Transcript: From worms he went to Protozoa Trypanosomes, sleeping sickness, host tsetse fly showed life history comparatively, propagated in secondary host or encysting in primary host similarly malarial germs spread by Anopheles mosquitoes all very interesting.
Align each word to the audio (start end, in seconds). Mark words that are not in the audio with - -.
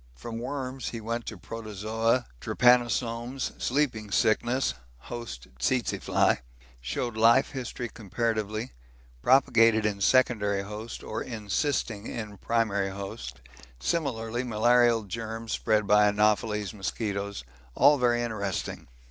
From 0.15 0.39
worms 0.39 0.89
he 0.89 0.99
went 0.99 1.27
to 1.27 1.37
Protozoa 1.37 2.25
Trypanosomes, 2.39 3.51
sleeping 3.61 4.09
sickness, 4.09 4.73
host 4.97 5.47
tsetse 5.59 5.99
fly 5.99 6.39
showed 6.79 7.15
life 7.15 7.51
history 7.51 7.87
comparatively, 7.87 8.71
propagated 9.21 9.85
in 9.85 10.01
secondary 10.01 10.63
host 10.63 11.03
or 11.03 11.23
encysting 11.23 12.07
in 12.07 12.37
primary 12.39 12.89
host 12.89 13.41
similarly 13.79 14.43
malarial 14.43 15.03
germs 15.03 15.51
spread 15.51 15.85
by 15.85 16.07
Anopheles 16.07 16.73
mosquitoes 16.73 17.43
all 17.75 17.99
very 17.99 18.23
interesting. 18.23 18.87